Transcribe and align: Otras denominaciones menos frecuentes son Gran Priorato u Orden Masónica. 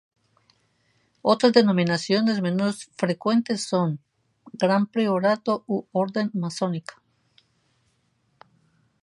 Otras 1.21 1.53
denominaciones 1.53 2.41
menos 2.41 2.89
frecuentes 2.95 3.61
son 3.63 3.99
Gran 4.51 4.87
Priorato 4.87 5.63
u 5.67 5.83
Orden 5.91 6.31
Masónica. 6.33 6.99